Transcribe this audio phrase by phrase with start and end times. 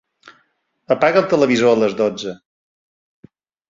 [0.95, 2.37] Apaga el televisor a les dotze.